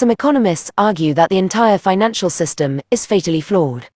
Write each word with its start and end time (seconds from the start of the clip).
some 0.00 0.10
economists 0.10 0.70
argue 0.78 1.12
that 1.12 1.28
the 1.28 1.36
entire 1.36 1.76
financial 1.76 2.30
system 2.30 2.80
is 2.90 3.04
fatally 3.04 3.42
flawed. 3.42 3.90